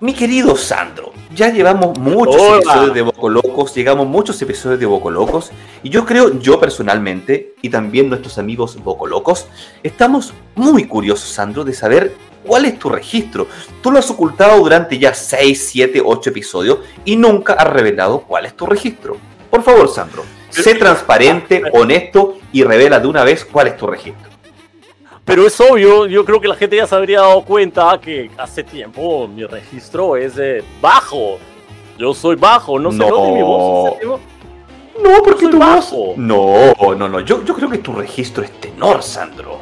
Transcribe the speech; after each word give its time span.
Mi 0.00 0.14
querido 0.14 0.54
Sandro, 0.54 1.12
ya 1.34 1.50
llevamos 1.52 1.98
muchos 1.98 2.40
episodios 2.40 2.94
de 2.94 3.02
Bocolocos, 3.02 3.74
llegamos 3.74 4.06
muchos 4.06 4.40
episodios 4.40 4.78
de 4.78 4.86
Bocolocos, 4.86 5.50
y 5.82 5.88
yo 5.88 6.06
creo, 6.06 6.38
yo 6.38 6.60
personalmente, 6.60 7.54
y 7.62 7.68
también 7.68 8.08
nuestros 8.08 8.38
amigos 8.38 8.80
Bocolocos, 8.80 9.46
estamos 9.82 10.34
muy 10.54 10.84
curiosos, 10.84 11.28
Sandro, 11.28 11.64
de 11.64 11.74
saber 11.74 12.14
cuál 12.46 12.66
es 12.66 12.78
tu 12.78 12.88
registro. 12.90 13.48
Tú 13.82 13.90
lo 13.90 13.98
has 13.98 14.08
ocultado 14.08 14.60
durante 14.60 15.00
ya 15.00 15.12
6, 15.12 15.68
7, 15.68 16.00
8 16.04 16.30
episodios 16.30 16.78
y 17.04 17.16
nunca 17.16 17.54
has 17.54 17.66
revelado 17.66 18.20
cuál 18.20 18.46
es 18.46 18.54
tu 18.54 18.66
registro. 18.66 19.16
Por 19.50 19.64
favor, 19.64 19.88
Sandro, 19.88 20.22
sé 20.50 20.76
transparente, 20.76 21.60
honesto 21.72 22.38
y 22.52 22.62
revela 22.62 23.00
de 23.00 23.08
una 23.08 23.24
vez 23.24 23.44
cuál 23.44 23.66
es 23.66 23.76
tu 23.76 23.88
registro. 23.88 24.37
Pero 25.28 25.46
es 25.46 25.60
obvio, 25.60 26.06
yo 26.06 26.24
creo 26.24 26.40
que 26.40 26.48
la 26.48 26.54
gente 26.54 26.76
ya 26.76 26.86
se 26.86 26.94
habría 26.94 27.20
dado 27.20 27.42
cuenta 27.42 28.00
que 28.00 28.30
hace 28.38 28.64
tiempo 28.64 29.28
mi 29.28 29.44
registro 29.44 30.16
es 30.16 30.36
de 30.36 30.64
bajo. 30.80 31.38
Yo 31.98 32.14
soy 32.14 32.34
bajo, 32.34 32.78
no, 32.78 32.90
no. 32.90 33.04
sé 33.04 33.32
mi 33.34 33.42
voz. 33.42 34.20
No, 35.02 35.22
porque 35.22 35.48
tu 35.48 35.58
bajo. 35.58 36.14
No, 36.16 36.72
no, 36.96 37.10
no. 37.10 37.20
Yo, 37.20 37.44
yo 37.44 37.54
creo 37.54 37.68
que 37.68 37.76
tu 37.76 37.92
registro 37.92 38.42
es 38.42 38.50
tenor, 38.58 39.02
Sandro. 39.02 39.58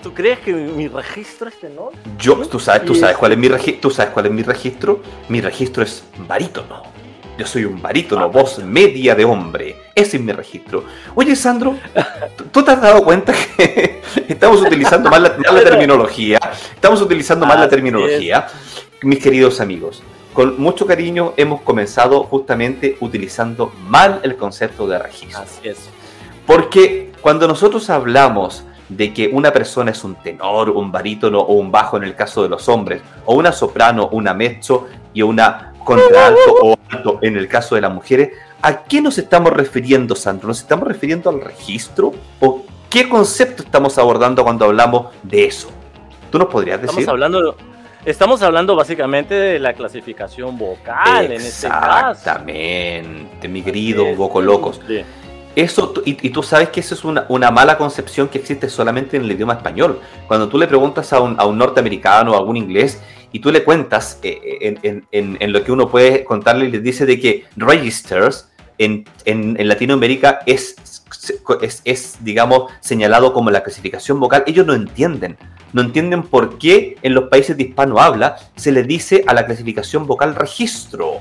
¿Tú 0.00 0.14
crees 0.14 0.38
que 0.38 0.52
mi, 0.52 0.86
registro 0.86 1.48
es 1.48 1.58
tenor? 1.58 1.92
Yo, 2.16 2.36
tú 2.46 2.60
sabes, 2.60 2.84
tú 2.84 2.94
sabes 2.94 3.16
cuál 3.16 3.32
es 3.32 3.38
mi 3.38 3.48
registro. 3.48 3.80
¿Tú 3.80 3.90
sabes 3.90 4.12
cuál 4.12 4.26
es 4.26 4.32
mi 4.32 4.44
registro? 4.44 5.00
Mi 5.28 5.40
registro 5.40 5.82
es 5.82 6.04
barítono. 6.18 6.84
Yo 7.36 7.46
soy 7.48 7.64
un 7.64 7.82
barítono, 7.82 8.22
ah. 8.22 8.28
voz 8.28 8.60
media 8.60 9.16
de 9.16 9.24
hombre. 9.24 9.85
Ese 9.96 10.18
es 10.18 10.22
mi 10.22 10.30
registro. 10.30 10.84
Oye, 11.14 11.34
Sandro, 11.34 11.74
¿tú 12.52 12.62
te 12.62 12.70
has 12.70 12.82
dado 12.82 13.02
cuenta 13.02 13.32
que 13.32 14.02
estamos 14.28 14.60
utilizando 14.60 15.08
mal 15.08 15.22
la, 15.22 15.34
terminología? 15.64 16.38
Estamos 16.74 17.00
utilizando 17.00 17.46
mal 17.46 17.58
la 17.58 17.66
terminología. 17.66 18.46
Mis 19.00 19.20
queridos 19.20 19.58
amigos, 19.58 20.02
con 20.34 20.60
mucho 20.60 20.86
cariño 20.86 21.32
hemos 21.38 21.62
comenzado 21.62 22.24
justamente 22.24 22.98
utilizando 23.00 23.72
mal 23.88 24.20
el 24.22 24.36
concepto 24.36 24.86
de 24.86 24.98
registro. 24.98 25.40
Así 25.40 25.66
es. 25.66 25.88
Porque 26.46 27.10
cuando 27.22 27.48
nosotros 27.48 27.88
hablamos 27.88 28.64
de 28.90 29.14
que 29.14 29.28
una 29.28 29.50
persona 29.50 29.92
es 29.92 30.04
un 30.04 30.14
tenor, 30.16 30.68
un 30.68 30.92
barítono 30.92 31.40
o 31.40 31.54
un 31.54 31.72
bajo 31.72 31.96
en 31.96 32.04
el 32.04 32.14
caso 32.14 32.42
de 32.42 32.50
los 32.50 32.68
hombres, 32.68 33.00
o 33.24 33.34
una 33.34 33.50
soprano, 33.50 34.10
una 34.12 34.34
mezzo 34.34 34.88
y 35.14 35.22
una 35.22 35.72
contralto 35.82 36.54
o 36.62 36.76
alto 36.90 37.18
en 37.22 37.38
el 37.38 37.48
caso 37.48 37.76
de 37.76 37.80
las 37.80 37.94
mujeres, 37.94 38.32
¿a 38.62 38.84
qué 38.84 39.00
nos 39.00 39.18
estamos 39.18 39.52
refiriendo, 39.52 40.14
Sandro? 40.14 40.48
¿Nos 40.48 40.60
estamos 40.60 40.86
refiriendo 40.88 41.30
al 41.30 41.40
registro? 41.40 42.12
¿O 42.40 42.64
qué 42.90 43.08
concepto 43.08 43.62
estamos 43.62 43.98
abordando 43.98 44.42
cuando 44.42 44.64
hablamos 44.64 45.14
de 45.22 45.46
eso? 45.46 45.70
¿Tú 46.30 46.38
nos 46.38 46.48
podrías 46.48 46.80
decir? 46.80 47.00
Estamos 47.00 47.08
hablando, 47.08 47.56
estamos 48.04 48.42
hablando 48.42 48.76
básicamente 48.76 49.34
de 49.34 49.58
la 49.58 49.72
clasificación 49.74 50.58
vocal 50.58 51.26
en 51.26 51.40
este 51.40 51.68
caso. 51.68 52.10
Exactamente, 52.12 53.48
mi 53.48 53.62
querido 53.62 54.14
Boco 54.14 54.40
Locos. 54.40 54.80
Eso, 55.54 55.94
y, 56.04 56.28
tú 56.28 56.42
sabes 56.42 56.68
que 56.68 56.80
eso 56.80 56.94
es 56.94 57.02
una, 57.02 57.50
mala 57.50 57.78
concepción 57.78 58.28
que 58.28 58.36
existe 58.36 58.68
solamente 58.68 59.16
en 59.16 59.24
el 59.24 59.32
idioma 59.32 59.54
español. 59.54 60.00
Cuando 60.28 60.50
tú 60.50 60.58
le 60.58 60.66
preguntas 60.66 61.10
a 61.14 61.20
un, 61.20 61.34
a 61.40 61.46
un 61.46 61.56
norteamericano 61.56 62.32
o 62.32 62.34
a 62.34 62.38
algún 62.38 62.58
inglés 62.58 63.00
y 63.32 63.40
tú 63.40 63.50
le 63.50 63.64
cuentas 63.64 64.18
eh, 64.22 64.76
en, 65.10 65.52
lo 65.52 65.64
que 65.64 65.72
uno 65.72 65.88
puede 65.88 66.24
contarle 66.24 66.66
y 66.66 66.70
le 66.70 66.80
dice 66.80 67.06
de 67.06 67.20
que 67.20 67.44
registers 67.56 68.50
en, 68.78 69.04
Latinoamérica 69.58 70.40
es, 70.46 70.76
es, 71.84 72.16
digamos, 72.20 72.72
señalado 72.80 73.32
como 73.32 73.50
la 73.50 73.62
clasificación 73.62 74.20
vocal, 74.20 74.44
ellos 74.46 74.66
no 74.66 74.74
entienden. 74.74 75.36
No 75.72 75.82
entienden 75.82 76.22
por 76.22 76.58
qué 76.58 76.96
en 77.02 77.14
los 77.14 77.28
países 77.28 77.56
de 77.56 77.64
hispano 77.64 77.98
habla 77.98 78.36
se 78.54 78.72
le 78.72 78.84
dice 78.84 79.24
a 79.26 79.34
la 79.34 79.44
clasificación 79.44 80.06
vocal 80.06 80.34
registro. 80.34 81.20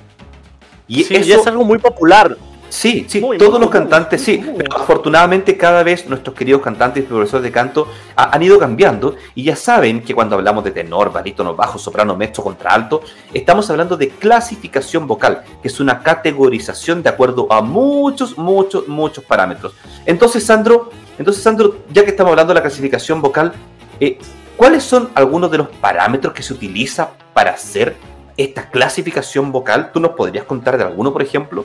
Y 0.88 1.02
eso, 1.02 1.42
es 1.42 1.48
algo 1.48 1.64
muy 1.64 1.80
popular. 1.80 2.38
Sí, 2.76 3.06
sí, 3.08 3.22
todos 3.40 3.58
los 3.58 3.70
cantantes, 3.70 4.22
sí. 4.22 4.44
Pero 4.58 4.76
afortunadamente 4.76 5.56
cada 5.56 5.82
vez 5.82 6.10
nuestros 6.10 6.36
queridos 6.36 6.62
cantantes 6.62 7.04
y 7.04 7.08
profesores 7.08 7.42
de 7.42 7.52
canto 7.52 7.88
han 8.18 8.44
ido 8.44 8.60
cambiando 8.60 9.16
y 9.34 9.44
ya 9.44 9.56
saben 9.56 10.02
que 10.02 10.14
cuando 10.14 10.36
hablamos 10.36 10.62
de 10.66 10.72
tenor, 10.72 11.10
barítono, 11.14 11.56
bajo, 11.56 11.80
soprano, 11.80 12.18
mezzo, 12.18 12.44
contralto, 12.44 13.02
estamos 13.34 13.70
hablando 13.70 13.96
de 13.96 14.10
clasificación 14.10 15.08
vocal, 15.08 15.42
que 15.62 15.70
es 15.70 15.80
una 15.80 16.04
categorización 16.04 17.02
de 17.02 17.08
acuerdo 17.08 17.48
a 17.50 17.62
muchos, 17.62 18.38
muchos, 18.38 18.90
muchos 18.90 19.24
parámetros. 19.24 19.74
Entonces, 20.06 20.46
Sandro, 20.46 20.90
entonces, 21.18 21.42
Sandro, 21.42 21.78
ya 21.94 22.04
que 22.04 22.10
estamos 22.10 22.32
hablando 22.32 22.54
de 22.54 22.56
la 22.56 22.62
clasificación 22.62 23.22
vocal, 23.22 23.54
eh, 24.02 24.20
¿cuáles 24.58 24.84
son 24.84 25.12
algunos 25.16 25.50
de 25.50 25.60
los 25.60 25.70
parámetros 25.70 26.34
que 26.34 26.44
se 26.44 26.54
utiliza 26.54 27.12
para 27.34 27.52
hacer 27.52 27.96
esta 28.36 28.70
clasificación 28.70 29.54
vocal? 29.54 29.94
¿Tú 29.94 30.02
nos 30.02 30.12
podrías 30.12 30.44
contar 30.44 30.78
de 30.78 30.84
alguno, 30.84 31.14
por 31.14 31.22
ejemplo? 31.22 31.64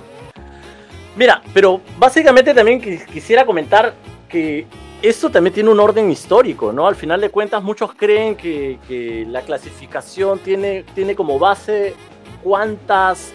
Mira, 1.16 1.42
pero 1.52 1.80
básicamente 1.98 2.54
también 2.54 2.80
quisiera 2.80 3.44
comentar 3.44 3.94
que 4.28 4.66
esto 5.02 5.30
también 5.30 5.54
tiene 5.54 5.70
un 5.70 5.80
orden 5.80 6.10
histórico, 6.10 6.72
¿no? 6.72 6.86
Al 6.86 6.94
final 6.94 7.20
de 7.20 7.30
cuentas, 7.30 7.62
muchos 7.62 7.94
creen 7.94 8.36
que, 8.36 9.26
la 9.28 9.42
clasificación 9.42 10.38
tiene, 10.38 10.84
tiene 10.94 11.14
como 11.14 11.38
base 11.38 11.94
cuántas, 12.42 13.32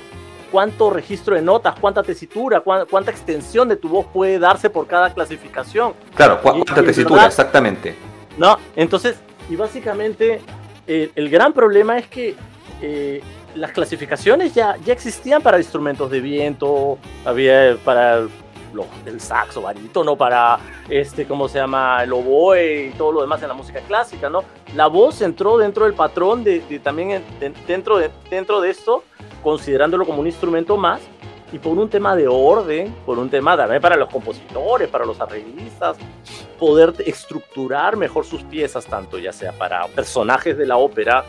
cuánto 0.51 0.89
registro 0.89 1.35
de 1.35 1.41
notas, 1.41 1.75
cuánta 1.79 2.03
tesitura, 2.03 2.61
cuánta, 2.61 3.11
extensión 3.11 3.67
de 3.67 3.75
tu 3.75 3.89
voz 3.89 4.05
puede 4.13 4.39
darse 4.39 4.69
por 4.69 4.87
cada 4.87 5.13
clasificación. 5.13 5.93
Claro, 6.15 6.39
cuánta 6.41 6.83
tesitura, 6.83 7.25
exactamente. 7.25 7.95
No, 8.37 8.57
entonces, 8.75 9.17
y 9.49 9.55
básicamente 9.55 10.41
eh, 10.87 11.11
el 11.15 11.29
gran 11.29 11.53
problema 11.53 11.97
es 11.97 12.07
que 12.07 12.35
eh, 12.81 13.21
las 13.55 13.71
clasificaciones 13.71 14.53
ya, 14.53 14.77
ya 14.85 14.93
existían 14.93 15.41
para 15.41 15.57
instrumentos 15.57 16.11
de 16.11 16.19
viento, 16.19 16.97
había 17.23 17.77
para 17.83 18.27
el 19.05 19.21
saxo, 19.21 19.61
barítono, 19.61 20.17
para 20.17 20.59
este, 20.89 21.25
¿cómo 21.25 21.47
se 21.47 21.59
llama? 21.59 22.03
El 22.03 22.11
oboe 22.13 22.87
y 22.87 22.89
todo 22.91 23.13
lo 23.13 23.21
demás 23.21 23.41
en 23.41 23.47
la 23.47 23.53
música 23.53 23.79
clásica, 23.81 24.29
¿no? 24.29 24.43
La 24.75 24.87
voz 24.87 25.21
entró 25.21 25.57
dentro 25.57 25.85
del 25.85 25.93
patrón 25.93 26.43
de, 26.43 26.59
también 26.83 27.23
dentro, 27.67 27.97
de, 27.97 28.11
dentro 28.29 28.59
de 28.59 28.69
esto, 28.69 29.03
considerándolo 29.43 30.05
como 30.05 30.19
un 30.19 30.27
instrumento 30.27 30.75
más, 30.75 31.01
y 31.51 31.59
por 31.59 31.77
un 31.77 31.89
tema 31.89 32.15
de 32.15 32.27
orden, 32.27 32.93
por 33.05 33.17
un 33.17 33.29
tema 33.29 33.55
también 33.55 33.81
para 33.81 33.95
los 33.95 34.09
compositores, 34.09 34.89
para 34.89 35.05
los 35.05 35.21
arreglistas, 35.21 35.95
poder 36.59 36.93
estructurar 37.05 37.95
mejor 37.95 38.25
sus 38.25 38.43
piezas, 38.43 38.85
tanto 38.85 39.19
ya 39.19 39.31
sea 39.31 39.53
para 39.53 39.87
personajes 39.87 40.57
de 40.57 40.65
la 40.65 40.75
ópera, 40.75 41.23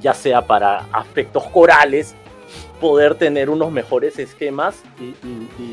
ya 0.00 0.14
sea 0.14 0.42
para 0.42 0.86
aspectos 0.92 1.44
corales, 1.44 2.14
poder 2.80 3.16
tener 3.16 3.50
unos 3.50 3.72
mejores 3.72 4.18
esquemas 4.18 4.76
y, 5.00 5.12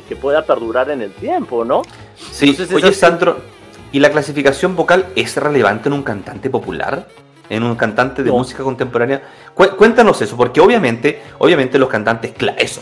que 0.07 0.15
pueda 0.15 0.45
perdurar 0.45 0.89
en 0.89 1.01
el 1.01 1.11
tiempo, 1.11 1.63
¿no? 1.63 1.83
Sí, 2.31 2.57
oye 2.73 2.93
Sandro, 2.93 3.37
¿y 3.91 3.99
la 3.99 4.11
clasificación 4.11 4.75
vocal 4.75 5.07
es 5.15 5.37
relevante 5.37 5.89
en 5.89 5.93
un 5.93 6.03
cantante 6.03 6.49
popular? 6.49 7.07
¿En 7.47 7.61
un 7.61 7.75
cantante 7.75 8.23
de 8.23 8.31
música 8.31 8.63
contemporánea? 8.63 9.21
cuéntanos 9.53 10.19
eso, 10.21 10.35
porque 10.35 10.59
obviamente, 10.59 11.21
obviamente 11.37 11.77
los 11.77 11.89
cantantes, 11.89 12.33
eso, 12.57 12.81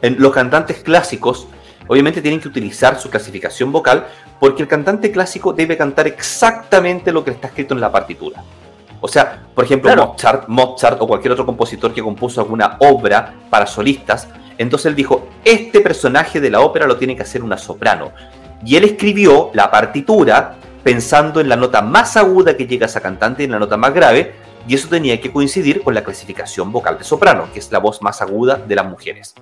en 0.00 0.16
los 0.18 0.32
cantantes 0.32 0.82
clásicos 0.82 1.46
obviamente 1.88 2.20
tienen 2.20 2.40
que 2.40 2.48
utilizar 2.48 2.98
su 2.98 3.10
clasificación 3.10 3.72
vocal 3.72 4.06
porque 4.40 4.62
el 4.62 4.68
cantante 4.68 5.10
clásico 5.10 5.52
debe 5.52 5.76
cantar 5.76 6.06
exactamente 6.06 7.12
lo 7.12 7.24
que 7.24 7.30
está 7.30 7.48
escrito 7.48 7.74
en 7.74 7.80
la 7.80 7.92
partitura. 7.92 8.42
O 9.06 9.08
sea, 9.08 9.46
por 9.54 9.64
ejemplo, 9.64 9.94
Mozart, 9.94 10.48
Mozart 10.48 11.00
o 11.00 11.06
cualquier 11.06 11.30
otro 11.30 11.46
compositor 11.46 11.94
que 11.94 12.02
compuso 12.02 12.40
alguna 12.40 12.76
obra 12.80 13.34
para 13.48 13.64
solistas, 13.64 14.26
entonces 14.58 14.86
él 14.86 14.96
dijo, 14.96 15.28
este 15.44 15.80
personaje 15.80 16.40
de 16.40 16.50
la 16.50 16.58
ópera 16.58 16.88
lo 16.88 16.96
tiene 16.96 17.14
que 17.14 17.22
hacer 17.22 17.44
una 17.44 17.56
soprano. 17.56 18.10
Y 18.64 18.74
él 18.74 18.82
escribió 18.82 19.50
la 19.54 19.70
partitura 19.70 20.56
pensando 20.82 21.40
en 21.40 21.48
la 21.48 21.54
nota 21.54 21.82
más 21.82 22.16
aguda 22.16 22.56
que 22.56 22.66
llega 22.66 22.86
a 22.86 22.88
esa 22.88 23.00
cantante 23.00 23.44
y 23.44 23.46
en 23.46 23.52
la 23.52 23.60
nota 23.60 23.76
más 23.76 23.94
grave, 23.94 24.34
y 24.66 24.74
eso 24.74 24.88
tenía 24.88 25.20
que 25.20 25.30
coincidir 25.30 25.84
con 25.84 25.94
la 25.94 26.02
clasificación 26.02 26.72
vocal 26.72 26.98
de 26.98 27.04
soprano, 27.04 27.46
que 27.52 27.60
es 27.60 27.70
la 27.70 27.78
voz 27.78 28.02
más 28.02 28.20
aguda 28.20 28.56
de 28.56 28.74
las 28.74 28.86
mujeres. 28.86 29.36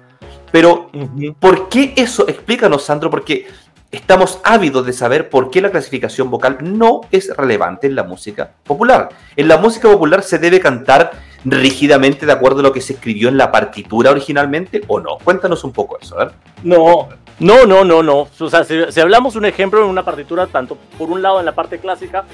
Pero, 0.52 0.90
¿por 1.38 1.70
qué 1.70 1.94
eso? 1.96 2.28
Explícanos, 2.28 2.84
Sandro, 2.84 3.08
porque 3.08 3.46
estamos 3.94 4.41
ávidos 4.44 4.87
de 4.87 4.93
saber 4.93 5.29
por 5.29 5.50
qué 5.50 5.61
la 5.61 5.70
clasificación 5.70 6.31
vocal 6.31 6.58
no 6.61 7.02
es 7.11 7.35
relevante 7.37 7.87
en 7.87 7.94
la 7.94 8.02
música 8.02 8.52
popular. 8.64 9.08
En 9.37 9.49
la 9.49 9.56
música 9.58 9.88
popular 9.88 10.23
se 10.23 10.38
debe 10.38 10.61
cantar 10.61 11.12
rígidamente 11.44 12.26
de 12.26 12.32
acuerdo 12.32 12.61
a 12.61 12.62
lo 12.62 12.73
que 12.73 12.81
se 12.81 12.94
escribió 12.94 13.29
en 13.29 13.37
la 13.37 13.52
partitura 13.52 14.11
originalmente 14.11 14.82
o 14.88 15.00
no. 15.00 15.19
Cuéntanos 15.23 15.62
un 15.64 15.73
poco 15.73 15.99
eso, 16.00 16.19
a 16.19 16.25
ver. 16.25 16.35
No, 16.62 17.08
no, 17.38 17.67
no, 17.67 17.85
no, 17.85 18.02
no. 18.02 18.29
O 18.38 18.50
sea, 18.50 18.64
si, 18.64 19.00
hablamos 19.00 19.37
un 19.37 19.44
ejemplo 19.44 19.82
en 19.82 19.88
una 19.88 20.05
partitura, 20.05 20.46
tanto 20.46 20.79
por 20.96 21.11
un 21.11 21.23
lado 21.23 21.41
en 21.41 21.46
la 21.46 21.55
parte 21.55 21.79
clásica, 21.79 22.25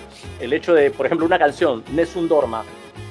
el 0.40 0.52
hecho 0.52 0.74
de, 0.74 0.90
por 0.90 1.06
ejemplo, 1.06 1.26
una 1.26 1.38
canción, 1.38 1.82
Nessun 1.92 2.28
Dorma, 2.28 2.64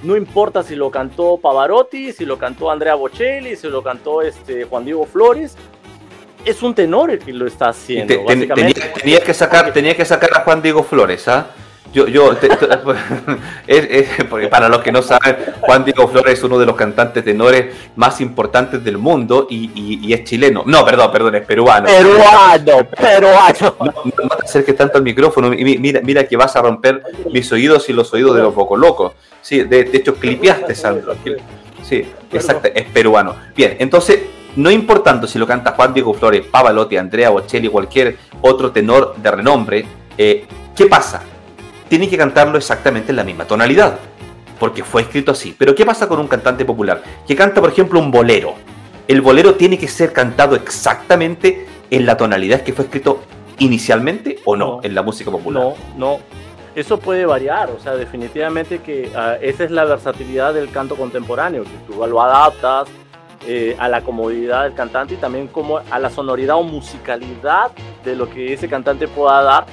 no 0.04 0.16
importa 0.16 0.64
si 0.64 0.76
lo 0.76 0.90
cantó 0.92 1.38
Pavarotti, 1.38 2.14
si 2.14 2.26
lo 2.26 2.38
cantó 2.38 2.72
Andrea 2.72 2.96
Bocelli, 2.96 3.56
si 3.56 3.68
lo 3.68 3.84
cantó 3.84 4.22
este, 4.22 4.64
Juan 4.64 4.86
Diego 4.86 5.06
Flores, 5.06 5.58
es 6.46 6.64
un 6.64 6.74
tenor 6.74 7.12
el 7.12 7.20
que 7.20 7.34
lo 7.34 7.48
está 7.48 7.70
haciendo. 7.70 8.14
tenía, 8.26 9.22
que 9.22 9.34
sacar, 9.34 9.74
tenía 9.74 9.96
que 9.96 10.06
sacar 10.06 10.30
a 10.36 10.42
Juan 10.42 10.62
Diego 10.62 10.84
Flores, 10.84 11.28
¿ah? 11.28 11.48
Yo, 11.92 12.08
yo 12.08 12.36
porque 14.30 14.48
para 14.48 14.70
los 14.70 14.82
que 14.82 14.92
no 14.92 15.02
saben, 15.02 15.38
Juan 15.62 15.84
Diego 15.84 16.08
Flores 16.08 16.38
es 16.38 16.44
uno 16.44 16.60
de 16.60 16.66
los 16.68 16.76
cantantes 16.76 17.24
tenores 17.24 17.76
más 17.96 18.22
importantes 18.22 18.84
del 18.84 19.00
mundo 19.00 19.48
y, 19.50 20.14
es 20.14 20.24
chileno. 20.24 20.64
No, 20.68 20.86
perdón, 20.86 21.12
perdón, 21.12 21.36
es 21.36 21.46
peruano. 21.46 21.88
Peruano, 21.88 22.88
peruano. 22.90 23.76
No, 23.80 23.94
no, 24.06 24.36
te 24.36 24.46
acerques 24.46 24.76
tanto 24.76 24.98
al 25.00 25.04
micrófono. 25.04 25.50
Mira, 25.50 26.02
mira 26.02 26.24
que 26.26 26.38
vas 26.38 26.56
a 26.56 26.62
romper 26.62 27.02
mis 27.32 27.52
oídos 27.52 27.90
y 27.90 27.94
los 27.94 28.14
oídos 28.14 28.36
de 28.36 28.44
los 28.44 28.54
locos. 28.78 29.14
Sí, 29.42 29.64
de, 29.64 29.90
hecho, 29.92 30.14
clipeaste, 30.16 30.76
Sandro. 30.76 31.16
Sí, 31.82 32.08
exacto, 32.32 32.70
es 32.74 32.86
peruano. 32.86 33.36
Bien, 33.56 33.78
entonces, 33.80 34.20
no 34.56 34.72
importando 34.72 35.28
si 35.28 35.40
lo 35.40 35.48
canta 35.48 35.72
Juan 35.72 35.94
Diego 35.94 36.14
Flores, 36.14 36.46
Pavalotti, 36.46 36.98
Andrea 36.98 37.30
Bocelli, 37.30 37.70
cualquier 37.70 38.18
otro 38.42 38.72
tenor 38.72 39.16
de 39.18 39.32
renombre, 39.32 39.86
eh, 40.18 40.46
¿qué 40.76 40.86
pasa? 40.86 41.22
tiene 41.90 42.08
que 42.08 42.18
cantarlo 42.18 42.58
exactamente 42.58 43.12
en 43.12 43.18
la 43.18 43.24
misma 43.24 43.46
tonalidad, 43.46 43.98
porque 44.60 44.84
fue 44.84 45.02
escrito 45.02 45.32
así. 45.32 45.56
Pero 45.58 45.76
¿qué 45.76 45.86
pasa 45.86 46.08
con 46.08 46.20
un 46.20 46.28
cantante 46.28 46.64
popular? 46.64 47.02
Que 47.28 47.36
canta, 47.36 47.60
por 47.60 47.72
ejemplo, 47.72 48.00
un 48.00 48.12
bolero. 48.12 48.54
El 49.08 49.22
bolero 49.22 49.56
tiene 49.56 49.78
que 49.78 49.88
ser 49.88 50.14
cantado 50.14 50.56
exactamente 50.56 51.66
en 51.90 52.06
la 52.06 52.16
tonalidad 52.16 52.62
que 52.62 52.72
fue 52.72 52.86
escrito 52.86 53.24
inicialmente 53.58 54.40
o 54.46 54.56
no, 54.56 54.80
en 54.84 54.94
la 54.94 55.02
música 55.02 55.32
popular. 55.32 55.64
No, 55.64 55.74
no. 55.98 56.20
Eso 56.76 57.00
puede 57.00 57.26
variar, 57.26 57.72
o 57.72 57.80
sea, 57.80 57.96
definitivamente 57.96 58.80
que 58.80 59.12
ah, 59.16 59.36
esa 59.42 59.64
es 59.64 59.72
la 59.72 59.86
versatilidad 59.86 60.54
del 60.54 60.70
canto 60.70 60.96
contemporáneo, 60.96 61.64
que 61.64 61.92
tú 61.92 62.06
lo 62.06 62.22
adaptas 62.22 62.88
eh, 63.48 63.76
a 63.80 63.88
la 63.88 64.02
comodidad 64.02 64.64
del 64.64 64.74
cantante 64.74 65.14
y 65.14 65.18
también 65.18 65.48
como 65.48 65.80
a 65.80 66.00
la 66.00 66.10
sonoridad 66.10 66.58
o 66.58 66.64
musicalidad 66.64 67.72
de 68.04 68.16
lo 68.16 68.30
que 68.30 68.54
ese 68.54 68.68
cantante 68.68 69.08
pueda 69.08 69.42
dar 69.42 69.66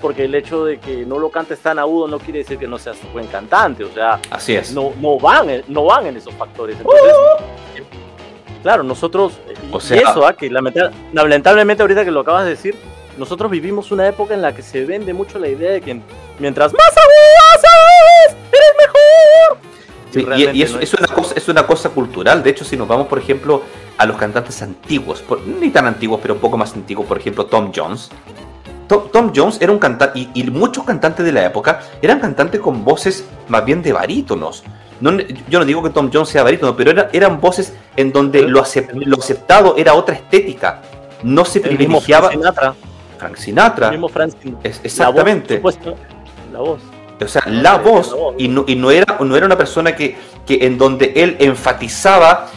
porque 0.00 0.24
el 0.24 0.34
hecho 0.34 0.64
de 0.64 0.78
que 0.78 1.04
no 1.04 1.18
lo 1.18 1.30
cantes 1.30 1.58
tan 1.60 1.78
agudo 1.78 2.08
no 2.08 2.18
quiere 2.18 2.40
decir 2.40 2.58
que 2.58 2.66
no 2.66 2.78
seas 2.78 2.98
buen 3.12 3.26
cantante, 3.26 3.84
o 3.84 3.92
sea, 3.92 4.20
así 4.30 4.54
es. 4.54 4.72
No, 4.72 4.92
no, 5.00 5.18
van, 5.18 5.62
no 5.68 5.84
van 5.84 6.06
en 6.06 6.16
esos 6.16 6.34
factores. 6.34 6.76
Entonces, 6.78 7.12
claro, 8.62 8.82
nosotros, 8.82 9.38
o 9.72 9.80
sea, 9.80 9.96
y 9.96 10.00
eso, 10.00 10.26
¿ah? 10.26 10.34
que 10.34 10.50
lamentablemente 10.50 11.82
ahorita 11.82 12.04
que 12.04 12.10
lo 12.10 12.20
acabas 12.20 12.44
de 12.44 12.50
decir, 12.50 12.76
nosotros 13.16 13.50
vivimos 13.50 13.90
una 13.90 14.06
época 14.06 14.34
en 14.34 14.42
la 14.42 14.54
que 14.54 14.62
se 14.62 14.84
vende 14.84 15.12
mucho 15.12 15.38
la 15.38 15.48
idea 15.48 15.72
de 15.72 15.80
que 15.80 16.00
mientras 16.38 16.72
más 16.72 16.96
agudo. 16.96 17.87
Sí, 20.10 20.26
y, 20.36 20.62
eso, 20.62 20.80
es, 20.80 20.94
una 20.94 21.06
cosa, 21.08 21.34
es 21.36 21.48
una 21.48 21.66
cosa 21.66 21.90
cultural. 21.90 22.42
De 22.42 22.50
hecho, 22.50 22.64
si 22.64 22.76
nos 22.76 22.88
vamos, 22.88 23.08
por 23.08 23.18
ejemplo, 23.18 23.62
a 23.98 24.06
los 24.06 24.16
cantantes 24.16 24.62
antiguos, 24.62 25.22
ni 25.60 25.70
tan 25.70 25.86
antiguos, 25.86 26.20
pero 26.22 26.34
un 26.34 26.40
poco 26.40 26.56
más 26.56 26.74
antiguos, 26.74 27.06
por 27.06 27.18
ejemplo, 27.18 27.46
Tom 27.46 27.72
Jones, 27.74 28.10
Tom, 28.88 29.32
Jones 29.34 29.58
era 29.60 29.70
un 29.70 29.78
cantante, 29.78 30.28
y, 30.34 30.44
muchos 30.50 30.84
cantantes 30.84 31.24
de 31.24 31.32
la 31.32 31.44
época 31.44 31.80
eran 32.00 32.20
cantantes 32.20 32.60
con 32.60 32.84
voces 32.84 33.24
más 33.48 33.64
bien 33.64 33.82
de 33.82 33.92
barítonos. 33.92 34.64
yo 35.00 35.58
no 35.58 35.64
digo 35.64 35.82
que 35.82 35.90
Tom 35.90 36.10
Jones 36.12 36.30
sea 36.30 36.42
barítono, 36.42 36.74
pero 36.74 37.08
eran 37.12 37.40
voces 37.40 37.74
en 37.96 38.12
donde 38.12 38.42
lo, 38.42 38.60
aceptado 38.60 39.76
era 39.76 39.94
otra 39.94 40.14
estética. 40.14 40.80
No 41.22 41.44
se 41.44 41.60
privilegiaba. 41.60 42.28
Frank 42.28 42.40
Sinatra. 42.40 42.74
Frank 43.18 43.36
Sinatra. 43.36 43.90
mismo 43.90 44.08
Frank 44.08 44.32
exactamente. 44.62 45.60
La 46.52 46.60
voz, 46.60 46.80
O 47.20 47.28
sea, 47.28 47.42
la 47.46 47.78
voz, 47.78 48.14
y 48.38 48.48
no, 48.48 48.64
y 48.66 48.76
no, 48.76 48.90
era, 48.90 49.18
no 49.20 49.36
era 49.36 49.46
una 49.46 49.58
persona 49.58 49.94
que, 49.94 50.16
que 50.46 50.66
en 50.66 50.78
donde 50.78 51.12
él 51.16 51.36
enfatizaba 51.40 52.48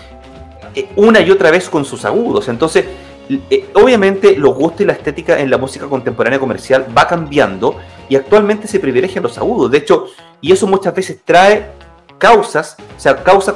eh, 0.76 0.90
una 0.96 1.20
y 1.20 1.32
otra 1.32 1.52
vez 1.52 1.70
con 1.70 1.84
sus 1.84 2.06
agudos. 2.06 2.48
Entonces, 2.48 2.86
eh, 3.50 3.70
obviamente 3.76 4.36
los 4.36 4.56
gustos 4.56 4.82
y 4.82 4.86
la 4.86 4.94
estética 4.94 5.40
en 5.40 5.50
la 5.50 5.58
música 5.58 5.88
contemporánea 5.88 6.40
comercial 6.40 6.86
va 6.96 7.08
cambiando 7.08 7.78
y 8.10 8.16
actualmente 8.16 8.68
se 8.68 8.80
privilegian 8.80 9.24
los 9.24 9.38
agudos. 9.38 9.72
De 9.72 9.78
hecho, 9.80 10.08
y 10.42 10.52
eso 10.52 10.68
muchas 10.68 10.94
veces 10.94 11.20
trae 11.24 11.68
causas, 12.18 12.78
o 12.98 13.00
sea, 13.00 13.24
causa, 13.24 13.56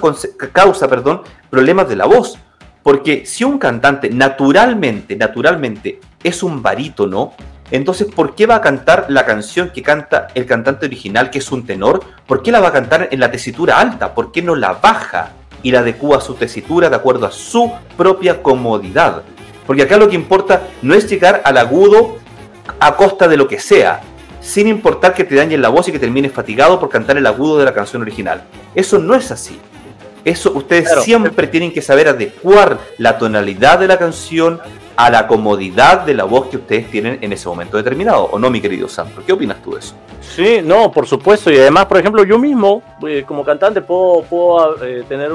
causa 0.53 0.87
perdón, 0.87 1.21
problemas 1.49 1.89
de 1.89 1.95
la 1.95 2.05
voz. 2.05 2.37
Porque 2.83 3.25
si 3.25 3.43
un 3.43 3.57
cantante 3.57 4.09
naturalmente, 4.09 5.15
naturalmente 5.15 5.99
es 6.23 6.43
un 6.43 6.61
barítono, 6.61 7.33
entonces 7.71 8.07
¿por 8.07 8.35
qué 8.35 8.45
va 8.45 8.55
a 8.55 8.61
cantar 8.61 9.07
la 9.09 9.25
canción 9.25 9.71
que 9.71 9.81
canta 9.81 10.27
el 10.35 10.45
cantante 10.45 10.85
original, 10.85 11.29
que 11.29 11.39
es 11.39 11.51
un 11.51 11.65
tenor? 11.65 12.03
¿Por 12.27 12.43
qué 12.43 12.51
la 12.51 12.59
va 12.59 12.69
a 12.69 12.73
cantar 12.73 13.09
en 13.11 13.19
la 13.19 13.31
tesitura 13.31 13.79
alta? 13.79 14.13
¿Por 14.13 14.31
qué 14.31 14.41
no 14.41 14.55
la 14.55 14.73
baja 14.73 15.31
y 15.63 15.71
la 15.71 15.79
adecua 15.79 16.17
a 16.17 16.21
su 16.21 16.35
tesitura 16.35 16.89
de 16.89 16.95
acuerdo 16.95 17.25
a 17.25 17.31
su 17.31 17.71
propia 17.97 18.43
comodidad? 18.43 19.23
Porque 19.65 19.81
acá 19.81 19.97
lo 19.97 20.07
que 20.07 20.15
importa 20.15 20.67
no 20.81 20.93
es 20.93 21.09
llegar 21.09 21.41
al 21.43 21.57
agudo 21.57 22.17
a 22.79 22.95
costa 22.95 23.27
de 23.27 23.37
lo 23.37 23.47
que 23.47 23.59
sea, 23.59 24.01
sin 24.41 24.67
importar 24.67 25.15
que 25.15 25.23
te 25.23 25.35
dañen 25.35 25.61
la 25.61 25.69
voz 25.69 25.87
y 25.87 25.91
que 25.91 25.99
termines 25.99 26.31
fatigado 26.31 26.79
por 26.79 26.89
cantar 26.89 27.17
el 27.17 27.25
agudo 27.25 27.57
de 27.57 27.65
la 27.65 27.73
canción 27.73 28.01
original. 28.03 28.43
Eso 28.75 28.99
no 28.99 29.15
es 29.15 29.31
así. 29.31 29.59
Eso 30.25 30.51
ustedes 30.53 31.03
siempre 31.03 31.47
tienen 31.47 31.71
que 31.71 31.81
saber 31.81 32.09
adecuar 32.09 32.79
la 32.97 33.17
tonalidad 33.17 33.79
de 33.79 33.87
la 33.87 33.97
canción 33.97 34.59
a 34.97 35.09
la 35.09 35.27
comodidad 35.27 36.01
de 36.01 36.13
la 36.13 36.23
voz 36.25 36.47
que 36.47 36.57
ustedes 36.57 36.89
tienen 36.89 37.19
en 37.21 37.31
ese 37.31 37.47
momento 37.47 37.77
determinado. 37.77 38.25
¿O 38.25 38.39
no, 38.39 38.49
mi 38.49 38.59
querido 38.59 38.89
Santo? 38.89 39.21
¿Qué 39.25 39.31
opinas 39.31 39.61
tú 39.61 39.73
de 39.73 39.79
eso? 39.79 39.95
Sí, 40.21 40.59
no, 40.63 40.91
por 40.91 41.07
supuesto. 41.07 41.51
Y 41.51 41.57
además, 41.57 41.85
por 41.85 41.99
ejemplo, 41.99 42.23
yo 42.25 42.37
mismo, 42.37 42.81
eh, 43.07 43.23
como 43.25 43.45
cantante, 43.45 43.81
puedo, 43.81 44.23
puedo 44.23 44.83
eh, 44.83 45.03
tener 45.07 45.31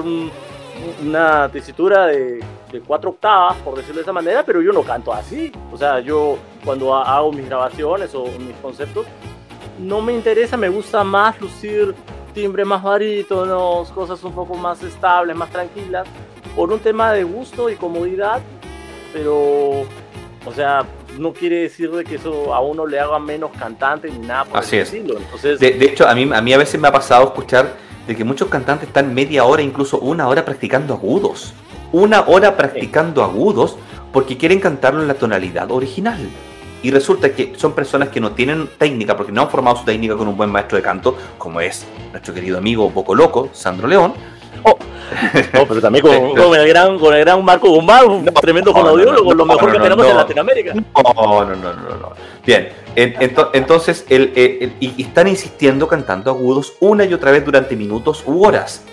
una 1.00 1.48
tesitura 1.50 2.06
de 2.06 2.40
de 2.72 2.80
cuatro 2.80 3.10
octavas, 3.10 3.56
por 3.58 3.76
decirlo 3.76 3.96
de 3.96 4.02
esa 4.02 4.12
manera, 4.12 4.44
pero 4.44 4.62
yo 4.62 4.72
no 4.72 4.82
canto 4.82 5.12
así. 5.12 5.52
O 5.72 5.76
sea, 5.76 6.00
yo 6.00 6.38
cuando 6.64 6.94
hago 6.94 7.32
mis 7.32 7.46
grabaciones 7.46 8.14
o 8.14 8.26
mis 8.26 8.56
conceptos, 8.62 9.06
no 9.78 10.00
me 10.00 10.12
interesa, 10.12 10.56
me 10.56 10.68
gusta 10.68 11.02
más 11.04 11.40
lucir 11.40 11.94
timbre 12.32 12.64
más 12.64 12.82
barítonos, 12.82 13.90
cosas 13.90 14.22
un 14.24 14.32
poco 14.32 14.54
más 14.54 14.82
estables, 14.82 15.36
más 15.36 15.50
tranquilas, 15.50 16.06
por 16.56 16.72
un 16.72 16.80
tema 16.80 17.12
de 17.12 17.24
gusto 17.24 17.70
y 17.70 17.76
comodidad, 17.76 18.40
pero, 19.12 19.82
o 20.44 20.52
sea, 20.54 20.84
no 21.18 21.32
quiere 21.32 21.62
decir 21.62 21.90
de 21.90 22.04
que 22.04 22.16
eso 22.16 22.54
a 22.54 22.60
uno 22.60 22.86
le 22.86 22.98
haga 22.98 23.18
menos 23.18 23.50
cantante 23.58 24.10
ni 24.10 24.18
nada 24.26 24.44
por 24.44 24.58
Así 24.58 24.76
es. 24.76 24.92
Entonces, 24.92 25.60
de, 25.60 25.72
de, 25.72 25.84
hecho, 25.86 26.08
a 26.08 26.14
mí, 26.14 26.28
a 26.32 26.40
mí 26.40 26.52
a 26.52 26.58
veces 26.58 26.80
me 26.80 26.88
ha 26.88 26.92
pasado 26.92 27.24
escuchar 27.24 27.74
de 28.06 28.16
que 28.16 28.24
muchos 28.24 28.48
cantantes 28.48 28.88
están 28.88 29.12
media 29.14 29.44
hora, 29.44 29.62
incluso 29.62 29.98
una 29.98 30.28
hora 30.28 30.44
practicando 30.44 30.94
agudos 30.94 31.54
una 31.92 32.22
hora 32.28 32.56
practicando 32.56 33.22
agudos 33.22 33.76
porque 34.12 34.36
quieren 34.36 34.60
cantarlo 34.60 35.02
en 35.02 35.08
la 35.08 35.14
tonalidad 35.14 35.70
original. 35.70 36.18
Y 36.82 36.90
resulta 36.90 37.32
que 37.34 37.52
son 37.56 37.72
personas 37.72 38.08
que 38.08 38.20
no 38.20 38.32
tienen 38.32 38.68
técnica, 38.78 39.16
porque 39.16 39.32
no 39.32 39.42
han 39.42 39.50
formado 39.50 39.76
su 39.76 39.84
técnica 39.84 40.16
con 40.16 40.28
un 40.28 40.36
buen 40.36 40.50
maestro 40.50 40.76
de 40.76 40.82
canto, 40.82 41.16
como 41.36 41.60
es 41.60 41.86
nuestro 42.10 42.32
querido 42.32 42.58
amigo 42.58 42.90
Poco 42.90 43.14
Loco, 43.14 43.50
Sandro 43.52 43.86
León. 43.86 44.14
Oh, 44.62 44.76
pero 45.66 45.80
también 45.80 46.04
con, 46.36 46.54
el 46.54 46.68
gran, 46.68 46.98
con 46.98 47.14
el 47.14 47.20
gran 47.20 47.44
Marco 47.44 47.68
Guzmán, 47.68 48.08
un 48.08 48.24
tremendo 48.26 48.72
no, 48.72 49.34
lo 49.34 49.44
mejor 49.44 49.72
que 49.72 49.78
tenemos 49.78 50.06
en 50.06 50.16
Latinoamérica. 50.16 50.74
No, 50.74 51.44
no, 51.44 51.44
no, 51.44 51.72
no, 51.72 51.96
no. 51.96 52.12
Bien, 52.44 52.68
entonces 52.94 54.04
el, 54.08 54.72
y 54.80 55.02
están 55.02 55.28
insistiendo 55.28 55.88
cantando 55.88 56.30
agudos 56.30 56.74
una 56.80 57.04
y 57.04 57.14
otra 57.14 57.30
vez 57.30 57.44
durante 57.44 57.76
minutos 57.76 58.22
u 58.26 58.44
horas. 58.44 58.84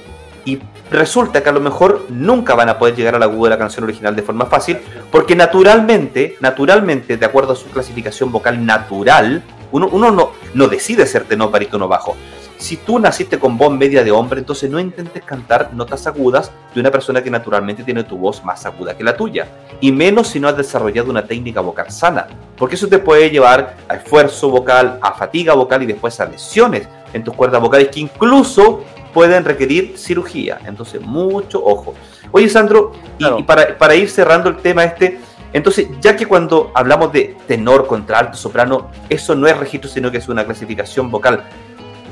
Y 0.48 0.60
resulta 0.90 1.44
que 1.44 1.50
a 1.50 1.52
lo 1.52 1.60
mejor 1.60 2.06
nunca 2.08 2.56
van 2.56 2.70
a 2.70 2.80
poder 2.80 2.96
llegar 2.96 3.14
al 3.16 3.24
agudo 3.24 3.44
de 3.44 3.50
la 3.50 3.58
canción 3.58 3.84
original 3.84 4.16
de 4.16 4.22
forma 4.22 4.46
fácil, 4.46 4.78
porque 5.12 5.36
naturalmente, 5.36 6.38
naturalmente, 6.40 7.18
de 7.18 7.26
acuerdo 7.26 7.52
a 7.52 7.56
su 7.58 7.68
clasificación 7.68 8.32
vocal 8.32 8.66
natural, 8.66 9.44
uno, 9.74 9.90
uno 9.92 10.10
no, 10.10 10.32
no 10.54 10.68
decide 10.70 11.06
ser 11.06 11.26
tenor, 11.26 11.52
barítono, 11.52 11.90
bajo. 11.90 12.16
Si 12.56 12.78
tú 12.78 12.98
naciste 12.98 13.38
con 13.38 13.58
voz 13.58 13.74
media 13.74 14.06
de 14.06 14.12
hombre, 14.12 14.40
entonces 14.40 14.72
no 14.72 14.80
intentes 14.80 15.22
cantar 15.22 15.74
notas 15.74 16.08
agudas 16.08 16.50
de 16.74 16.80
una 16.80 16.92
persona 16.92 17.22
que 17.22 17.30
naturalmente 17.30 17.84
tiene 17.84 18.06
tu 18.06 18.18
voz 18.18 18.42
más 18.46 18.66
aguda 18.66 18.96
que 18.96 19.04
la 19.04 19.18
tuya. 19.18 19.50
Y 19.82 19.92
menos 19.92 20.30
si 20.30 20.40
no 20.40 20.48
has 20.48 20.56
desarrollado 20.56 21.12
una 21.12 21.28
técnica 21.28 21.60
vocal 21.60 21.92
sana. 21.92 22.26
Porque 22.56 22.76
eso 22.76 22.88
te 22.88 23.00
puede 23.00 23.30
llevar 23.30 23.76
a 23.90 23.96
esfuerzo 23.96 24.50
vocal, 24.50 24.98
a 25.02 25.12
fatiga 25.12 25.54
vocal 25.56 25.84
y 25.84 25.88
después 25.88 26.18
a 26.22 26.26
lesiones 26.26 26.88
en 27.14 27.24
tus 27.24 27.36
cuerdas 27.36 27.62
vocales 27.62 27.90
que 27.90 28.00
incluso 28.00 28.84
pueden 29.18 29.46
requerir 29.46 29.98
cirugía. 29.98 30.60
Entonces, 30.68 31.02
mucho 31.02 31.60
ojo. 31.66 31.96
Oye, 32.32 32.48
Sandro, 32.50 32.92
y, 33.18 33.42
para, 33.42 33.96
ir 33.96 34.12
cerrando 34.12 34.48
el 34.48 34.58
tema 34.58 34.84
este, 34.84 35.20
entonces, 35.54 35.88
ya 36.00 36.16
que 36.16 36.28
cuando 36.28 36.72
hablamos 36.76 37.12
de 37.12 37.36
tenor, 37.48 37.88
contralto, 37.88 38.38
soprano, 38.38 38.92
eso 39.10 39.34
no 39.34 39.48
es 39.48 39.58
registro, 39.58 39.90
sino 39.90 40.12
que 40.12 40.20
es 40.20 40.30
una 40.30 40.46
clasificación 40.46 41.10
vocal. 41.10 41.46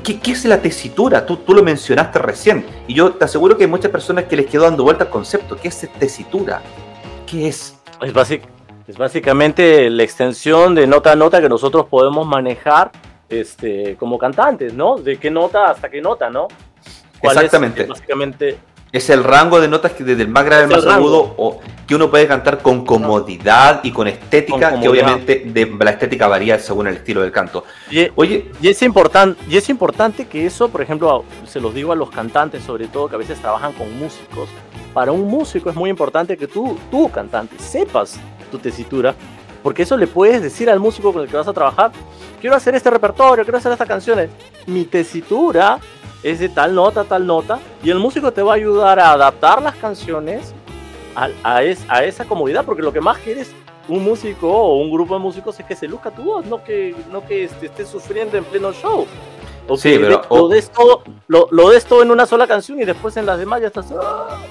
¿Qué, 0.02 0.18
es 0.32 0.44
la 0.46 0.60
tesitura? 0.60 1.24
Tú, 1.24 1.36
tú 1.36 1.54
lo 1.54 1.62
mencionaste 1.62 2.18
recién. 2.18 2.66
Y 2.88 2.94
yo 2.94 3.12
te 3.12 3.24
aseguro 3.24 3.56
que 3.56 3.62
hay 3.62 3.70
muchas 3.70 3.92
personas 3.92 4.24
que 4.24 4.34
les 4.34 4.46
quedó 4.46 4.64
dando 4.64 4.82
vuelta 4.82 5.04
al 5.04 5.10
concepto. 5.10 5.56
¿Qué 5.56 5.68
es 5.68 5.88
tesitura? 6.00 6.60
¿Qué 7.24 7.46
es? 7.46 7.78
Es, 8.02 8.40
es 8.88 8.98
básicamente 8.98 9.88
la 9.90 10.02
extensión 10.02 10.74
de 10.74 10.88
nota 10.88 11.12
a 11.12 11.14
nota 11.14 11.40
que 11.40 11.48
nosotros 11.48 11.86
podemos 11.86 12.26
manejar 12.26 12.90
este, 13.28 13.94
como 13.96 14.18
cantantes, 14.18 14.74
¿no? 14.74 14.96
De 14.96 15.18
qué 15.18 15.30
nota 15.30 15.66
hasta 15.66 15.88
qué 15.88 16.00
nota, 16.00 16.30
¿no? 16.30 16.48
Exactamente. 17.22 17.82
Es, 17.82 17.88
básicamente. 17.88 18.58
Es 18.92 19.10
el 19.10 19.24
rango 19.24 19.60
de 19.60 19.68
notas 19.68 19.92
que 19.92 20.04
desde 20.04 20.22
el 20.22 20.28
más 20.28 20.44
grave 20.44 20.62
al 20.62 20.70
más 20.70 20.86
agudo, 20.86 21.34
o 21.36 21.60
que 21.86 21.94
uno 21.94 22.10
puede 22.10 22.26
cantar 22.26 22.62
con 22.62 22.84
comodidad 22.86 23.80
y 23.82 23.90
con 23.90 24.06
estética, 24.06 24.80
que 24.80 24.88
obviamente 24.88 25.42
de, 25.44 25.66
la 25.78 25.90
estética 25.90 26.28
varía 26.28 26.58
según 26.58 26.86
el 26.86 26.94
estilo 26.94 27.20
del 27.20 27.32
canto. 27.32 27.64
Y, 27.90 28.08
Oye, 28.14 28.50
y 28.62 28.68
es, 28.68 28.80
importante, 28.82 29.42
y 29.48 29.56
es 29.56 29.68
importante 29.68 30.26
que 30.26 30.46
eso, 30.46 30.68
por 30.68 30.80
ejemplo, 30.80 31.24
se 31.46 31.60
los 31.60 31.74
digo 31.74 31.92
a 31.92 31.96
los 31.96 32.10
cantantes, 32.10 32.62
sobre 32.62 32.86
todo 32.86 33.08
que 33.08 33.16
a 33.16 33.18
veces 33.18 33.38
trabajan 33.40 33.72
con 33.72 33.98
músicos. 33.98 34.48
Para 34.94 35.12
un 35.12 35.28
músico 35.28 35.68
es 35.68 35.76
muy 35.76 35.90
importante 35.90 36.36
que 36.36 36.46
tú, 36.46 36.78
tú 36.90 37.10
cantante, 37.10 37.58
sepas 37.58 38.18
tu 38.50 38.58
tesitura, 38.58 39.14
porque 39.62 39.82
eso 39.82 39.96
le 39.96 40.06
puedes 40.06 40.40
decir 40.40 40.70
al 40.70 40.78
músico 40.78 41.12
con 41.12 41.22
el 41.22 41.28
que 41.28 41.36
vas 41.36 41.48
a 41.48 41.52
trabajar, 41.52 41.90
quiero 42.40 42.56
hacer 42.56 42.74
este 42.74 42.88
repertorio, 42.88 43.44
quiero 43.44 43.58
hacer 43.58 43.72
estas 43.72 43.88
canciones. 43.88 44.30
Mi 44.66 44.84
tesitura 44.84 45.78
es 46.26 46.40
de 46.40 46.48
tal 46.48 46.74
nota, 46.74 47.04
tal 47.04 47.24
nota, 47.24 47.60
y 47.84 47.90
el 47.90 48.00
músico 48.00 48.32
te 48.32 48.42
va 48.42 48.52
a 48.52 48.56
ayudar 48.56 48.98
a 48.98 49.12
adaptar 49.12 49.62
las 49.62 49.76
canciones 49.76 50.52
a, 51.14 51.28
a, 51.44 51.58
a 51.88 52.04
esa 52.04 52.24
comodidad, 52.24 52.64
porque 52.64 52.82
lo 52.82 52.92
que 52.92 53.00
más 53.00 53.18
quieres 53.18 53.52
un 53.88 54.02
músico 54.02 54.50
o 54.50 54.80
un 54.80 54.90
grupo 54.90 55.14
de 55.14 55.20
músicos 55.20 55.60
es 55.60 55.66
que 55.66 55.76
se 55.76 55.86
luzca 55.86 56.10
tu 56.10 56.22
voz, 56.22 56.44
no 56.46 56.64
que, 56.64 56.96
no 57.12 57.24
que 57.24 57.44
estés 57.44 57.88
sufriendo 57.88 58.36
en 58.36 58.42
pleno 58.42 58.72
show. 58.72 59.06
O 59.68 59.76
sí, 59.76 59.98
pero, 60.00 60.22
lo, 60.28 60.48
des 60.48 60.68
todo, 60.70 61.04
lo, 61.28 61.46
lo, 61.52 61.70
des 61.70 61.84
todo 61.84 62.02
en 62.02 62.10
una 62.10 62.26
sola 62.26 62.48
canción 62.48 62.80
y 62.80 62.84
después 62.84 63.16
en 63.16 63.26
las 63.26 63.38
demás 63.38 63.60
ya 63.60 63.68
estás. 63.68 63.86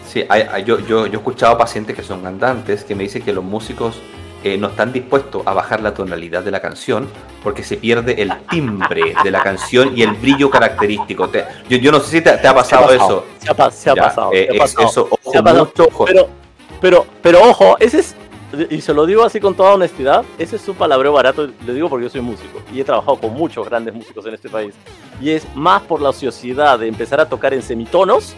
Sí, 0.05 0.23
hay, 0.29 0.63
yo, 0.63 0.79
yo, 0.79 1.07
yo 1.07 1.13
he 1.13 1.15
escuchado 1.15 1.57
pacientes 1.57 1.93
que 1.93 2.03
son 2.03 2.21
cantantes 2.21 2.85
que 2.85 2.95
me 2.95 3.03
dicen 3.03 3.21
que 3.21 3.33
los 3.33 3.43
músicos 3.43 3.97
eh, 4.45 4.57
no 4.59 4.67
están 4.67 4.93
dispuestos 4.93 5.41
a 5.47 5.53
bajar 5.53 5.81
la 5.81 5.95
tonalidad 5.95 6.43
de 6.43 6.51
la 6.51 6.61
canción 6.61 7.09
porque 7.43 7.63
se 7.63 7.77
pierde 7.77 8.21
el 8.21 8.31
timbre 8.47 9.15
de 9.23 9.31
la 9.31 9.41
canción 9.41 9.97
y 9.97 10.03
el 10.03 10.11
brillo 10.11 10.51
característico. 10.51 11.31
yo, 11.67 11.77
yo, 11.77 11.91
no 11.91 11.99
sé 11.99 12.11
si 12.11 12.21
te, 12.21 12.29
ha 12.29 12.53
pasado, 12.53 12.91
eso. 12.93 13.25
Se 13.39 13.49
ha, 13.49 13.71
se 13.71 13.89
ha 13.89 13.95
pasado. 13.95 14.29
Eh, 14.33 14.49
eso, 14.79 15.09
ojo, 15.09 16.05
Pero, 16.05 16.29
pero, 16.79 17.05
pero 17.23 17.41
ojo, 17.41 17.75
ese 17.79 17.99
es 17.99 18.15
y 18.69 18.81
se 18.81 18.93
lo 18.93 19.05
digo 19.05 19.23
así 19.23 19.39
con 19.39 19.55
toda 19.55 19.73
honestidad, 19.73 20.23
ese 20.37 20.55
es 20.57 20.67
un 20.67 20.75
palabreo 20.75 21.11
barato, 21.11 21.47
le 21.65 21.73
digo 21.73 21.89
porque 21.89 22.03
yo 22.03 22.09
soy 22.09 22.21
músico 22.21 22.61
y 22.71 22.79
he 22.79 22.83
trabajado 22.83 23.17
con 23.17 23.33
muchos 23.33 23.67
grandes 23.67 23.93
músicos 23.93 24.25
en 24.27 24.35
este 24.35 24.47
país. 24.47 24.73
Y 25.19 25.31
es 25.31 25.43
más 25.55 25.81
por 25.81 26.01
la 26.01 26.09
ociosidad 26.09 26.79
de 26.79 26.87
empezar 26.87 27.19
a 27.19 27.27
tocar 27.27 27.53
en 27.53 27.61
semitonos 27.61 28.35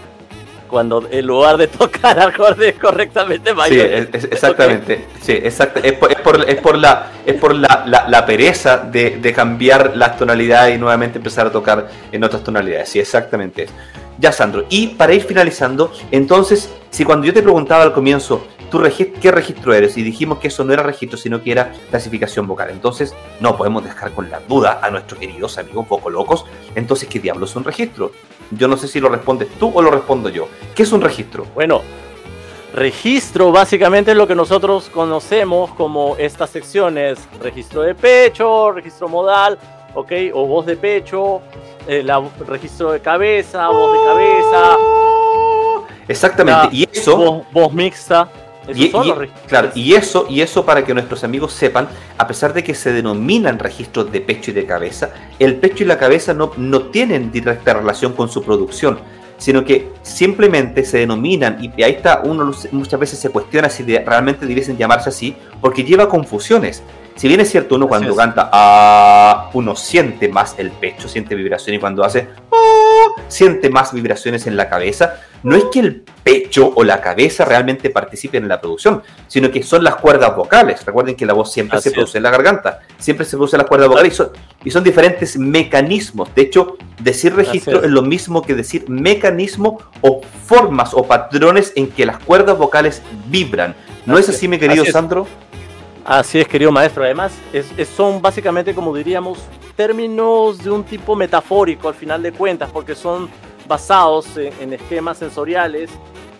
cuando 0.68 1.08
en 1.10 1.26
lugar 1.26 1.58
de 1.58 1.68
tocar 1.68 2.20
acordes 2.20 2.76
correctamente 2.76 3.52
Sí, 3.68 3.80
exactamente. 4.32 5.06
Sí, 5.22 5.34
exacto. 5.34 5.80
Es 5.84 5.94
por, 5.94 6.12
es 6.12 6.20
por, 6.20 6.50
es 6.50 6.56
por 6.58 6.78
la, 6.78 7.12
es 7.26 7.36
por 7.36 7.56
la, 7.56 8.06
la, 8.08 8.26
pereza 8.26 8.78
de, 8.78 9.18
de, 9.18 9.34
cambiar 9.34 9.96
las 9.96 10.18
tonalidades 10.18 10.76
y 10.76 10.78
nuevamente 10.78 11.18
empezar 11.18 11.48
a 11.48 11.52
tocar 11.52 11.88
en 12.12 12.24
otras 12.24 12.44
tonalidades. 12.44 12.90
Sí, 12.90 13.00
exactamente. 13.00 13.68
Ya, 14.20 14.32
Sandro. 14.32 14.66
Y 14.70 14.88
para 14.88 15.14
ir 15.14 15.24
finalizando, 15.24 15.92
entonces, 16.12 16.70
si 16.90 17.06
cuando 17.06 17.28
yo 17.28 17.34
te 17.34 17.44
preguntaba 17.44 17.84
al 17.84 17.94
comienzo, 17.94 18.46
¿tú 18.72 18.82
qué 19.22 19.32
registro 19.32 19.74
eres? 19.74 19.98
Y 19.98 20.04
dijimos 20.04 20.40
que 20.40 20.48
eso 20.48 20.64
no 20.64 20.74
era 20.74 20.84
registro, 20.84 21.18
sino 21.18 21.42
que 21.44 21.52
era 21.52 21.72
clasificación 21.90 22.48
vocal. 22.48 22.70
Entonces, 22.72 23.14
no 23.40 23.56
podemos 23.56 23.84
dejar 23.84 24.12
con 24.12 24.30
la 24.30 24.40
duda 24.40 24.80
a 24.82 24.90
nuestros 24.90 25.20
queridos 25.20 25.58
amigos 25.58 25.86
poco 25.88 26.10
locos. 26.10 26.46
Entonces, 26.76 27.08
¿qué 27.08 27.20
diablos 27.20 27.52
es 27.52 27.56
un 27.56 27.64
registro? 27.64 28.12
Yo 28.52 28.68
no 28.68 28.78
sé 28.78 28.88
si 28.88 29.00
lo 29.00 29.10
respondes 29.10 29.50
tú 29.60 29.72
o 29.74 29.82
lo 29.82 29.92
respondo 29.92 30.30
yo. 30.30 30.48
¿Qué 30.76 30.84
es 30.84 30.92
un 30.92 31.02
registro? 31.02 31.46
Bueno, 31.54 31.82
registro 32.74 33.52
básicamente 33.52 34.12
es 34.12 34.18
lo 34.18 34.28
que 34.28 34.36
nosotros 34.36 34.90
conocemos 34.94 35.72
como 35.74 36.16
estas 36.18 36.50
secciones. 36.50 37.20
Registro 37.42 37.82
de 37.82 37.96
pecho, 37.96 38.72
registro 38.72 39.10
modal, 39.10 39.58
¿ok? 39.94 40.12
O 40.34 40.46
voz 40.46 40.66
de 40.66 40.78
pecho, 40.78 41.42
eh, 41.88 42.06
registro 42.48 42.92
de 42.92 43.02
cabeza, 43.02 43.68
voz 43.68 43.94
de 43.94 44.06
cabeza. 44.06 44.78
Exactamente, 46.08 46.70
y 46.72 46.88
eso... 46.92 47.44
voz 47.52 47.74
mixta. 47.74 48.30
Y, 48.74 48.92
claro, 49.48 49.72
y 49.76 49.94
eso, 49.94 50.26
y 50.30 50.42
eso 50.42 50.66
para 50.66 50.84
que 50.84 50.94
nuestros 50.94 51.24
amigos 51.24 51.54
sepan, 51.54 51.88
a 52.18 52.28
pesar 52.28 52.54
de 52.54 52.64
que 52.64 52.76
se 52.76 52.92
denominan 52.92 53.60
registros 53.60 54.12
de 54.12 54.22
pecho 54.22 54.52
y 54.52 54.54
de 54.54 54.66
cabeza, 54.66 55.12
el 55.40 55.56
pecho 55.56 55.84
y 55.84 55.88
la 55.88 55.98
cabeza 55.98 56.34
no, 56.34 56.52
no 56.58 56.84
tienen 56.84 57.32
directa 57.32 57.74
relación 57.74 58.14
con 58.14 58.30
su 58.30 58.44
producción, 58.44 59.00
sino 59.38 59.64
que 59.64 59.92
simplemente 60.02 60.84
se 60.84 60.98
denominan, 61.00 61.58
y 61.62 61.84
ahí 61.84 61.92
está, 61.94 62.22
uno 62.24 62.52
muchas 62.72 63.00
veces 63.00 63.20
se 63.20 63.30
cuestiona 63.30 63.70
si 63.70 63.84
realmente 63.84 64.46
debiesen 64.46 64.78
llamarse 64.78 65.10
así, 65.10 65.36
porque 65.62 65.84
lleva 65.84 66.10
confusiones. 66.10 66.82
Si 67.16 67.28
bien 67.28 67.40
es 67.40 67.50
cierto, 67.50 67.76
uno 67.76 67.88
cuando 67.88 68.16
canta, 68.16 68.50
ah, 68.52 69.50
uno 69.54 69.76
siente 69.76 70.28
más 70.28 70.56
el 70.58 70.72
pecho, 70.72 71.08
siente 71.08 71.36
vibración, 71.36 71.76
y 71.76 71.80
cuando 71.80 72.04
hace, 72.04 72.28
ah, 72.52 72.87
siente 73.28 73.70
más 73.70 73.94
vibraciones 73.94 74.48
en 74.48 74.58
la 74.58 74.70
cabeza, 74.70 75.16
no 75.44 75.56
es 75.56 75.66
que 75.72 75.80
el 75.80 76.04
pecho 76.24 76.74
o 76.76 76.84
la 76.84 77.00
cabeza 77.00 77.46
realmente 77.46 77.90
participen 77.90 78.44
en 78.44 78.50
la 78.50 78.60
producción, 78.60 79.04
sino 79.28 79.52
que 79.52 79.64
son 79.64 79.84
las 79.84 79.96
cuerdas 79.96 80.36
vocales. 80.36 80.86
Recuerden 80.86 81.16
que 81.16 81.26
la 81.26 81.34
voz 81.34 81.52
siempre 81.52 81.80
se 81.82 81.92
produce 81.92 82.18
en 82.18 82.24
la 82.24 82.32
garganta, 82.32 82.82
siempre 82.98 83.26
se 83.26 83.38
produce 83.38 83.56
en 83.56 83.60
las 83.60 83.68
cuerdas 83.68 83.90
vocales 83.90 84.22
y 84.64 84.72
son, 84.72 84.84
diferentes 84.84 85.38
mecanismos. 85.38 86.34
De 86.34 86.44
hecho, 86.44 86.78
decir 87.00 87.36
registro 87.36 87.84
es. 87.84 87.90
lo 87.90 88.02
mismo 88.02 88.42
que 88.42 88.56
decir 88.56 88.90
mecanismo 88.90 89.80
o 90.02 90.22
formas 90.46 90.94
o 90.94 91.06
patrones 91.06 91.74
en 91.76 91.88
que 91.90 92.06
las 92.06 92.20
cuerdas 92.20 92.58
vocales 92.58 93.02
vibran. 93.28 93.76
¿No 94.06 94.18
es 94.18 94.30
así, 94.30 94.48
mi 94.48 94.58
querido 94.58 94.86
Sandro? 94.86 95.28
Así 96.06 96.40
es, 96.40 96.48
querido 96.48 96.72
maestro. 96.72 97.04
Además, 97.04 97.34
son 97.96 98.22
básicamente, 98.22 98.74
como 98.74 98.96
diríamos, 98.96 99.40
términos 99.78 100.62
de 100.62 100.72
un 100.72 100.84
tipo 100.84 101.16
metafórico 101.16 101.88
al 101.88 101.94
final 101.94 102.22
de 102.22 102.34
cuentas, 102.34 102.70
porque 102.74 102.96
son 102.96 103.30
basados 103.68 104.36
en, 104.36 104.74
esquemas 104.74 105.20
sensoriales 105.20 105.90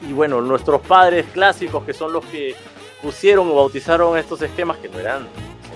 y 0.08 0.12
bueno, 0.12 0.42
nuestros 0.42 0.82
padres 0.82 1.26
clásicos 1.34 1.84
que 1.84 1.94
son 1.94 2.12
los 2.12 2.26
que 2.26 2.56
pusieron 3.02 3.48
o 3.50 3.56
bautizaron 3.56 4.18
estos 4.18 4.42
esquemas 4.42 4.78
que 4.78 4.90
no 4.90 5.00
eran 5.00 5.28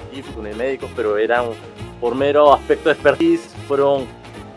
científicos 0.09 0.43
ni 0.43 0.53
médicos, 0.53 0.89
pero 0.95 1.17
eran 1.17 1.45
por 1.99 2.15
mero 2.15 2.51
aspecto 2.53 2.89
de 2.89 2.93
expertise, 2.93 3.41
fueron 3.67 4.05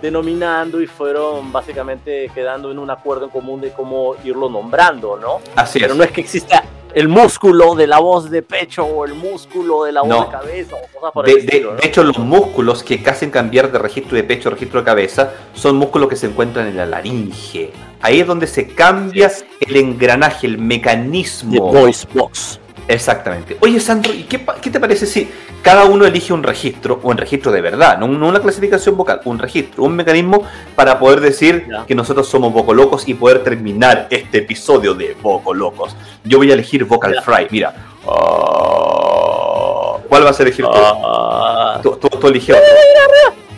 denominando 0.01 0.81
y 0.81 0.87
fueron 0.87 1.53
básicamente 1.53 2.31
quedando 2.35 2.71
en 2.71 2.79
un 2.79 2.91
acuerdo 2.91 3.27
en 3.27 3.31
común 3.31 3.61
de 3.61 3.71
cómo 3.73 4.17
irlo 4.25 4.49
nombrando, 4.49 5.17
¿no? 5.17 5.41
Así 5.57 5.79
Pero 5.79 5.95
no 5.95 6.05
es 6.05 6.11
que 6.11 6.23
exista 6.23 6.65
el 6.95 7.09
músculo 7.09 7.75
de 7.75 7.87
la 7.87 7.99
voz 7.99 8.31
de 8.31 8.43
pecho 8.43 8.85
o 8.85 9.05
el 9.05 9.15
músculo 9.15 9.85
de 9.85 9.93
la 9.93 10.03
voz 10.03 10.27
de 10.27 10.33
cabeza 10.33 10.77
o 10.77 10.99
cosas 10.99 11.13
por 11.13 11.27
de, 11.27 11.43
de, 11.43 11.69
hecho, 11.83 12.05
los 12.05 12.19
músculos 12.19 12.83
que 12.83 13.03
hacen 13.07 13.31
cambiar 13.31 13.73
de 13.73 13.79
registro 13.79 14.17
de 14.17 14.23
pecho 14.23 14.49
a 14.49 14.53
registro 14.53 14.81
de 14.81 14.85
cabeza 14.85 15.33
son 15.55 15.77
músculos 15.77 16.09
que 16.09 16.17
se 16.17 16.27
encuentran 16.27 16.69
en 16.69 16.77
la 16.77 16.87
laringe. 16.87 17.73
Ahí 18.01 18.21
es 18.21 18.27
donde 18.27 18.47
se 18.47 18.69
cambia 18.69 19.31
el 19.61 19.77
engranaje, 19.77 20.47
el 20.47 20.59
mecanismo. 20.59 21.53
The 21.53 21.61
voice 21.61 22.07
box. 22.13 22.61
Exactamente. 22.87 23.57
Oye, 23.61 23.81
Sandro, 23.81 24.13
¿y 24.13 24.25
qué, 24.25 24.39
te 24.39 24.81
parece 24.81 25.07
si 25.07 25.31
cada 25.63 25.85
uno 25.85 26.05
elige 26.05 26.33
un 26.33 26.43
registro, 26.43 27.01
o 27.03 27.09
un 27.09 27.17
registro 27.17 27.51
de 27.51 27.61
verdad, 27.61 27.99
no, 27.99 28.07
una 28.07 28.41
clasificación 28.41 28.97
vocal, 28.97 29.21
un 29.25 29.39
registro, 29.39 29.85
un 29.85 29.97
mecanismo 29.97 30.43
para 30.75 30.99
poder 30.99 31.21
decir 31.21 31.67
que 31.87 31.95
nosotros 31.95 32.29
somos 32.29 32.53
Voco 32.53 32.75
Locos 32.75 33.09
y 33.09 33.15
poder 33.15 33.43
terminar 33.43 34.09
este 34.11 34.39
episodio 34.39 34.95
de 34.95 35.17
Voco 35.21 35.55
Locos? 35.55 35.97
Yo 36.25 36.39
voy 36.39 36.51
a 36.51 36.55
elegir 36.55 36.85
Vocal 36.85 37.17
Fry, 37.25 37.49
mira. 37.51 37.75
Ah, 38.07 39.97
¿Cuál 40.09 40.25
vas 40.25 40.39
a 40.39 40.43
elegir 40.43 40.67
tú? 40.67 40.71
Uh, 40.71 41.97
tú, 41.99 42.09
tú, 42.19 42.29
eliges 42.29 42.57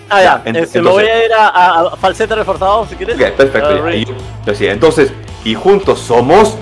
Ah, 0.09 0.23
ya. 0.23 0.43
Este, 0.45 0.81
me 0.81 0.91
voy 0.91 1.05
a 1.05 1.25
ir 1.25 1.33
a, 1.37 1.97
falsete 2.01 2.35
reforzado 2.35 2.87
si 2.87 2.95
quieres. 2.95 3.17
Ok, 3.17 3.37
perfecto. 3.37 3.71
entonces, 4.61 5.13
y 5.45 5.55
juntos 5.55 5.99
somos 5.99 6.57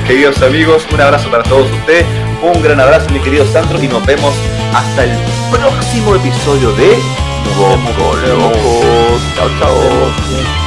queridos 0.00 0.40
amigos. 0.42 0.86
Un 0.92 1.00
abrazo 1.00 1.30
para 1.30 1.42
todos 1.42 1.70
ustedes. 1.70 2.06
Un 2.42 2.62
gran 2.62 2.80
abrazo, 2.80 3.08
mi 3.10 3.20
querido 3.20 3.46
Sandro. 3.46 3.82
Y 3.82 3.88
nos 3.88 4.04
vemos 4.06 4.34
hasta 4.74 5.04
el 5.04 5.10
próximo 5.50 6.14
episodio 6.16 6.72
de 6.72 6.98
Nuevos 7.56 7.78
Chao, 9.34 9.48
chao. 9.58 10.61